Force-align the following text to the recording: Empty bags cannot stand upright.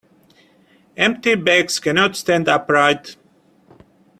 Empty 0.97 1.35
bags 1.35 1.77
cannot 1.77 2.15
stand 2.15 2.49
upright. 2.49 3.17